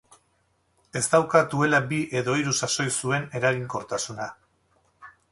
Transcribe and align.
Ez 0.99 1.01
dauka 1.09 1.41
duela 1.51 1.81
bi 1.91 1.99
edo 2.21 2.37
hiru 2.39 2.53
sasoi 2.67 2.85
zuen 2.95 3.27
eraginkortasuna. 3.41 4.27